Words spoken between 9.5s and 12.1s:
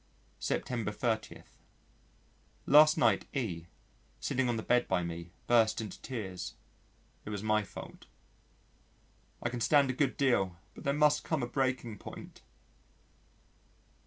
stand a good deal but there must come a breaking